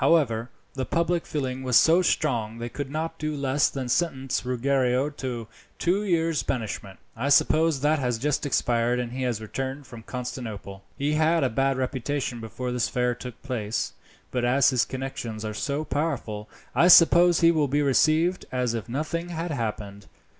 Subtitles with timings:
[0.03, 4.43] However, the public feeling was so strong that they could not do less than sentence
[4.43, 6.97] Ruggiero to two years' banishment.
[7.15, 10.83] I suppose that has just expired, and he has returned from Constantinople.
[10.97, 13.93] He had a bad reputation before this affair took place,
[14.31, 18.89] but as his connections are so powerful, I suppose he will be received as if
[18.89, 20.07] nothing had happened.